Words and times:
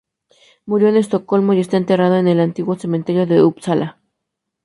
Murió 0.65 0.87
en 0.87 0.95
Estocolmo, 0.95 1.53
y 1.53 1.59
está 1.59 1.77
enterrado 1.77 2.17
en 2.17 2.27
el 2.27 2.39
Antiguo 2.39 2.75
Cementerio 2.75 3.27
de 3.27 3.43
Uppsala. 3.43 3.99